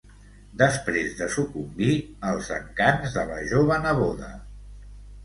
Després 0.59 1.11
de 1.19 1.27
sucumbir 1.35 1.97
als 2.29 2.49
encants 2.55 3.19
de 3.19 3.27
la 3.33 3.39
jove 3.53 3.79
neboda... 3.85 4.31